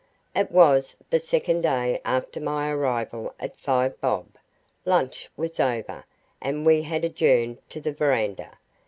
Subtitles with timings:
[0.35, 4.29] It was the second day after my arrival at Five Bob.
[4.83, 6.05] Lunch was over,
[6.41, 8.57] and we had adjourned to the veranda.